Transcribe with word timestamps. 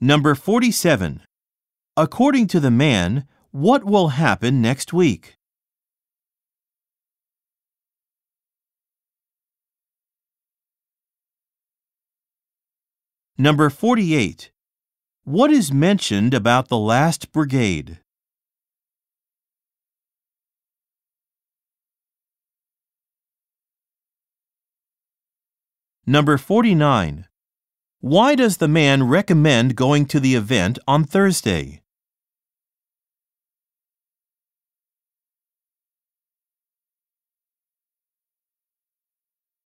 Number 0.00 0.34
47. 0.34 1.22
According 1.96 2.48
to 2.48 2.60
the 2.60 2.70
man, 2.70 3.26
what 3.50 3.82
will 3.82 4.08
happen 4.08 4.60
next 4.60 4.92
week? 4.92 5.36
Number 13.38 13.70
48. 13.70 14.50
What 15.24 15.50
is 15.50 15.72
mentioned 15.72 16.34
about 16.34 16.68
the 16.68 16.76
last 16.76 17.32
brigade? 17.32 18.00
Number 26.06 26.36
49. 26.36 27.26
Why 28.06 28.36
does 28.36 28.58
the 28.58 28.68
man 28.68 29.02
recommend 29.08 29.74
going 29.74 30.06
to 30.06 30.20
the 30.20 30.36
event 30.36 30.78
on 30.86 31.02
Thursday? 31.02 31.80